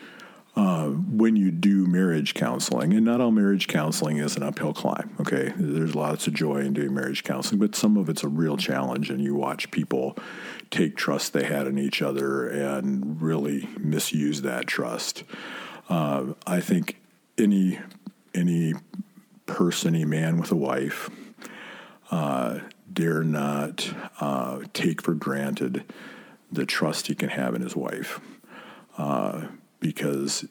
[0.60, 5.10] uh, when you do marriage counseling, and not all marriage counseling is an uphill climb,
[5.18, 5.54] okay?
[5.56, 9.08] There's lots of joy in doing marriage counseling, but some of it's a real challenge,
[9.08, 10.18] and you watch people
[10.70, 15.24] take trust they had in each other and really misuse that trust.
[15.88, 17.00] Uh, I think
[17.38, 17.78] any
[18.34, 18.74] any
[19.46, 21.08] person, any man with a wife,
[22.10, 22.58] uh,
[22.92, 25.84] dare not uh, take for granted
[26.52, 28.20] the trust he can have in his wife
[28.98, 29.46] uh,
[29.80, 30.46] because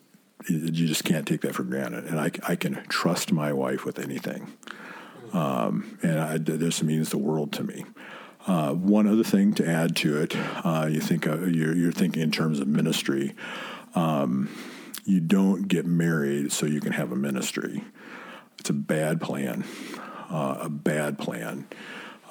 [0.47, 2.05] you just can't take that for granted.
[2.05, 4.53] And I, I can trust my wife with anything.
[5.33, 7.85] Um, and I, this means the world to me.
[8.47, 12.23] Uh, one other thing to add to it, uh, you think uh, you're, you're, thinking
[12.23, 13.35] in terms of ministry.
[13.95, 14.49] Um,
[15.05, 17.83] you don't get married so you can have a ministry.
[18.57, 19.65] It's a bad plan.
[20.29, 21.67] Uh, a bad plan.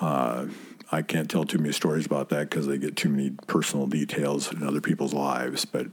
[0.01, 0.47] Uh,
[0.91, 4.51] I can't tell too many stories about that because they get too many personal details
[4.53, 5.65] in other people's lives.
[5.65, 5.89] But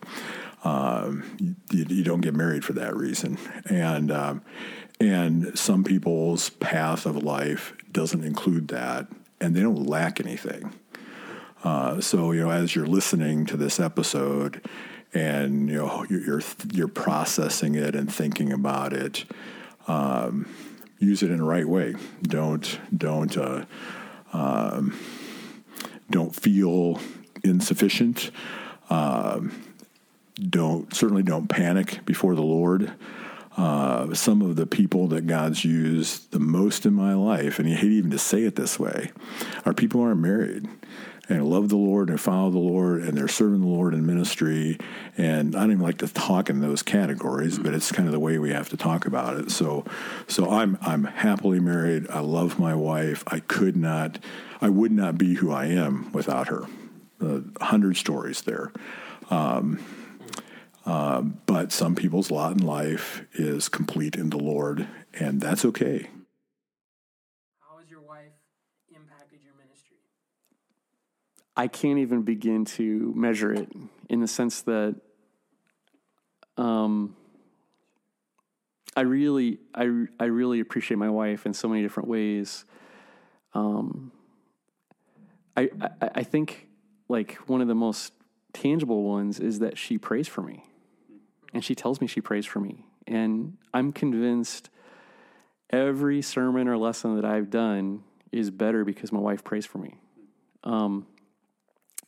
[0.66, 1.24] um,
[1.72, 3.38] you, you, don't get married for that reason,
[3.70, 4.42] and um,
[5.00, 9.08] and some people's path of life doesn't include that,
[9.40, 10.74] and they don't lack anything.
[11.64, 14.68] Uh, so you know, as you're listening to this episode,
[15.14, 16.42] and you know you're
[16.74, 19.26] you're, processing it and thinking about it.
[19.88, 20.50] Um,
[20.98, 21.94] use it in the right way.
[22.24, 23.66] Don't don't uh,
[24.34, 24.98] um,
[26.10, 27.00] don't feel
[27.44, 28.32] insufficient.
[28.90, 29.52] Um,
[30.36, 32.94] don't certainly don't panic before the Lord.
[33.58, 37.76] Uh, some of the people that God's used the most in my life, and you
[37.76, 39.12] hate even to say it this way,
[39.66, 40.68] are people who aren't married
[41.30, 44.78] and love the Lord and follow the Lord and they're serving the Lord in ministry.
[45.18, 48.20] And I don't even like to talk in those categories, but it's kind of the
[48.20, 49.52] way we have to talk about it.
[49.52, 49.86] So,
[50.28, 52.08] so I'm I'm happily married.
[52.10, 53.24] I love my wife.
[53.28, 54.20] I could not,
[54.62, 56.66] I would not be who I am without her.
[57.22, 58.72] Uh, hundred stories there.
[59.30, 59.84] Um,
[60.86, 66.10] uh, but some people's lot in life is complete in the Lord, and that's okay.
[67.60, 68.34] How has your wife
[68.96, 69.98] impacted your ministry?
[71.58, 73.72] I can't even begin to measure it
[74.10, 74.96] in the sense that
[76.56, 77.16] um,
[78.96, 82.64] I really, I, I really appreciate my wife in so many different ways.
[83.56, 84.12] Um,
[85.58, 86.68] I, I, I think
[87.10, 88.14] like one of the most
[88.54, 90.64] tangible ones is that she prays for me
[91.56, 92.86] and she tells me she prays for me.
[93.08, 94.70] And I'm convinced
[95.70, 99.96] every sermon or lesson that I've done is better because my wife prays for me.
[100.66, 101.08] Um,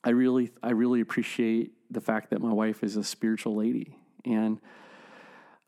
[0.03, 4.59] I really, I really appreciate the fact that my wife is a spiritual lady, and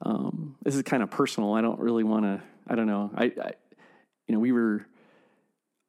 [0.02, 1.54] um, this is kind of personal.
[1.54, 2.42] I don't really want to.
[2.68, 3.12] I don't know.
[3.16, 3.52] I, I,
[4.28, 4.86] you know, we were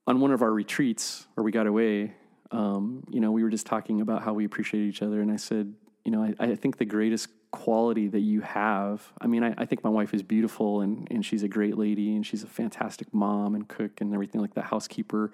[0.07, 2.15] on one of our retreats where we got away.
[2.53, 5.37] Um, you know, we were just talking about how we appreciate each other, and I
[5.37, 5.75] said,
[6.05, 9.13] you know, I, I think the greatest quality that you have.
[9.21, 12.15] I mean, I, I, think my wife is beautiful and, and she's a great lady
[12.15, 15.33] and she's a fantastic mom and cook and everything like that, housekeeper.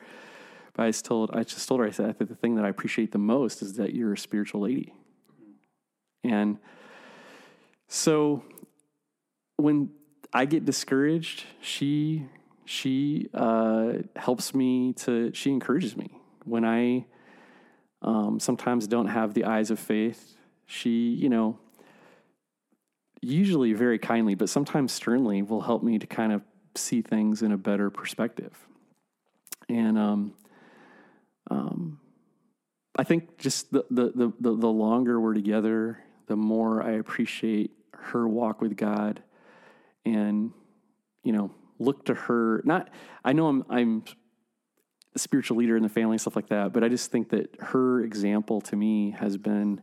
[0.75, 2.65] But I just told I just told her I said I think the thing that
[2.65, 4.95] I appreciate the most is that you're a spiritual lady.
[6.25, 6.59] And
[7.89, 8.45] so
[9.57, 9.91] when
[10.33, 12.27] I get discouraged, she
[12.65, 16.11] she uh, helps me to she encourages me
[16.45, 17.07] when I
[18.03, 20.37] um, sometimes don't have the eyes of faith.
[20.67, 21.59] She you know
[23.27, 26.43] usually very kindly, but sometimes sternly, will help me to kind of
[26.75, 28.53] see things in a better perspective.
[29.69, 30.35] And um,
[31.51, 32.01] um,
[32.97, 38.29] I think just the, the, the, the longer we're together, the more I appreciate her
[38.29, 39.23] walk with God
[40.05, 40.53] and,
[41.25, 42.63] you know, look to her.
[42.65, 42.91] Not,
[43.25, 44.05] I know I'm, I'm
[45.15, 47.57] a spiritual leader in the family and stuff like that, but I just think that
[47.61, 49.81] her example to me has been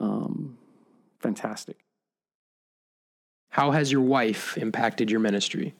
[0.00, 0.58] um,
[1.20, 1.76] fantastic.
[3.50, 5.74] How has your wife impacted your ministry?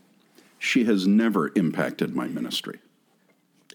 [0.59, 2.81] She has never impacted my ministry.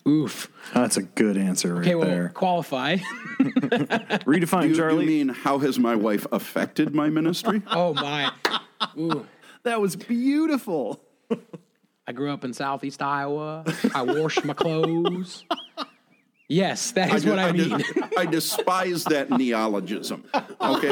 [0.07, 0.51] Oof.
[0.73, 2.29] That's a good answer right okay, well, there.
[2.29, 2.97] Qualify.
[3.39, 5.03] Redefine, you, Charlie.
[5.03, 7.61] You mean how has my wife affected my ministry?
[7.71, 8.31] oh my.
[8.97, 9.25] Ooh.
[9.63, 11.01] That was beautiful.
[12.05, 13.63] I grew up in southeast Iowa.
[13.95, 15.45] I washed my clothes.
[16.49, 17.83] Yes, that is de- what I de- mean.
[18.17, 20.25] I despise that neologism.
[20.61, 20.89] Okay,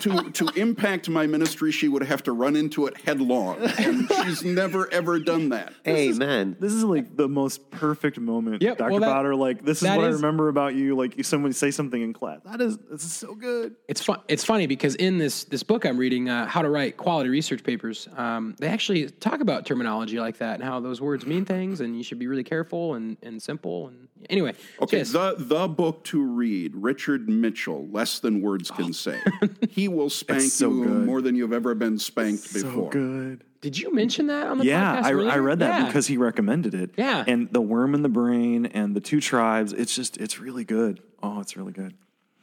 [0.00, 4.44] to to impact my ministry, she would have to run into it headlong, and she's
[4.44, 5.72] never ever done that.
[5.86, 6.56] Amen.
[6.60, 8.90] This is like the most perfect moment, Yep, Dr.
[8.92, 9.34] well, Bauder.
[9.34, 10.96] Like this is that what I remember about you.
[10.96, 12.40] Like you someone say something in class.
[12.44, 13.74] That is this is so good.
[13.88, 14.20] It's fun.
[14.28, 17.64] It's funny because in this this book I'm reading, uh, how to write quality research
[17.64, 21.80] papers, um, they actually talk about terminology like that and how those words mean things,
[21.80, 23.88] and you should be really careful and, and simple.
[23.88, 25.12] And anyway, so Okay, yes.
[25.12, 29.20] the the book to read, Richard Mitchell, less than words can say.
[29.70, 31.06] He will spank so you good.
[31.06, 32.90] more than you've ever been spanked So before.
[32.90, 33.42] good.
[33.62, 34.68] did you mention that on the podcast?
[34.68, 35.30] Yeah, podcast?
[35.30, 35.86] I, I read that Yeah.
[35.86, 36.90] because he recommended it.
[36.98, 37.24] Yeah.
[37.26, 39.72] and the worm in the brain and the two tribes.
[39.72, 41.00] It's just it's really good.
[41.22, 41.94] Oh, it's really good.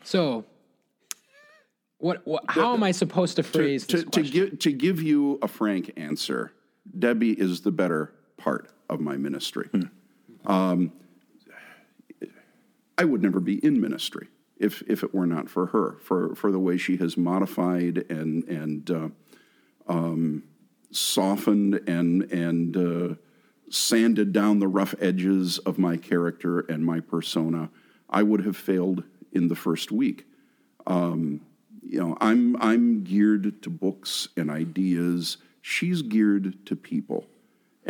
[0.03, 0.45] So,
[1.99, 2.25] what?
[2.25, 4.33] what how am I supposed to phrase to, this to question?
[4.33, 6.53] give to give you a frank answer,
[6.97, 9.69] Debbie is the better part of my ministry.
[10.45, 10.93] Um,
[12.99, 14.27] I would never be in ministry
[14.57, 18.43] if if it were not for her, for for the way she has modified and
[18.43, 19.09] and uh,
[19.87, 20.43] um,
[20.91, 23.15] softened and and uh,
[23.69, 27.69] sanded down the rough edges of my character and my persona.
[28.09, 30.25] I would have failed in the first week.
[31.81, 35.37] You know i'm i'm geared to books and ideas.
[35.61, 37.27] She's geared to people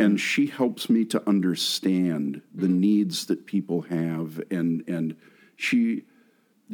[0.00, 5.16] and she helps me to understand the needs that people have and and
[5.56, 6.04] she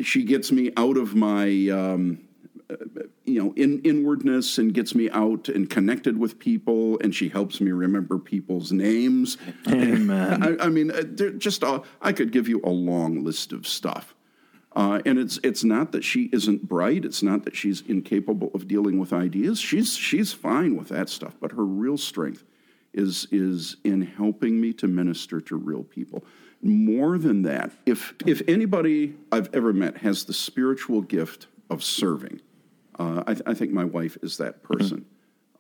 [0.03, 2.19] she gets me out of my um,
[2.71, 2.77] uh,
[3.25, 7.61] you know in inwardness and gets me out and connected with people and she helps
[7.61, 10.43] me remember people's names Amen.
[10.43, 11.03] I, I mean, uh,
[11.39, 14.15] just uh, I could give you a long list of stuff,
[14.75, 17.05] uh, and it's it's not that she isn't bright.
[17.05, 19.59] It's not that she's incapable of dealing with ideas.
[19.59, 21.35] She's she's fine with that stuff.
[21.41, 22.45] But her real strength
[22.97, 26.25] is is in helping me to minister to real people.
[26.63, 32.41] More than that, if if anybody I've ever met has the spiritual gift of serving,
[32.99, 35.05] uh, I, th- I think my wife is that person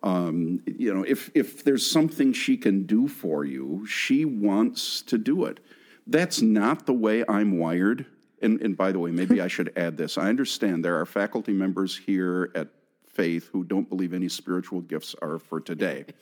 [0.06, 5.18] um, you know, if if there's something she can do for you, she wants to
[5.18, 5.60] do it.
[6.06, 8.06] That's not the way I'm wired.
[8.42, 10.18] And, and by the way, maybe I should add this.
[10.18, 12.68] I understand there are faculty members here at
[13.16, 16.04] Faith who don't believe any spiritual gifts are for today.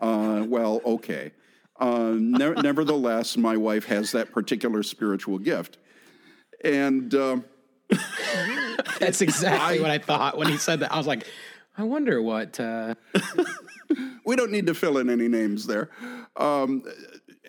[0.00, 1.30] Uh, well, okay.
[1.78, 5.78] Uh, ne- nevertheless, my wife has that particular spiritual gift.
[6.64, 7.14] And.
[7.14, 7.44] um
[8.98, 10.92] That's exactly what I thought when he said that.
[10.92, 11.24] I was like,
[11.78, 12.58] I wonder what.
[12.58, 12.96] Uh,
[14.26, 15.90] we don't need to fill in any names there.
[16.36, 16.82] Um,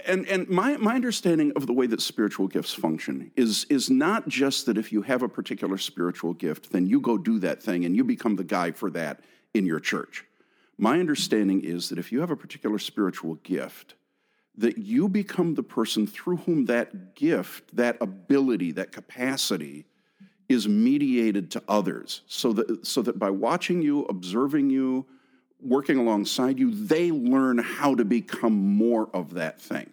[0.05, 4.27] and and my, my understanding of the way that spiritual gifts function is is not
[4.27, 7.85] just that if you have a particular spiritual gift, then you go do that thing
[7.85, 9.21] and you become the guy for that
[9.53, 10.25] in your church.
[10.77, 13.95] My understanding is that if you have a particular spiritual gift,
[14.57, 19.85] that you become the person through whom that gift, that ability, that capacity
[20.49, 25.05] is mediated to others so that so that by watching you, observing you,
[25.63, 29.91] working alongside you, they learn how to become more of that thing.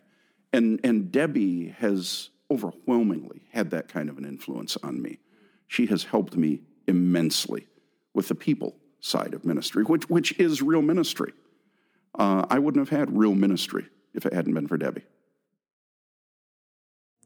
[0.52, 5.18] And and Debbie has overwhelmingly had that kind of an influence on me.
[5.66, 7.68] She has helped me immensely
[8.12, 11.32] with the people side of ministry, which which is real ministry.
[12.18, 15.04] Uh, I wouldn't have had real ministry if it hadn't been for Debbie.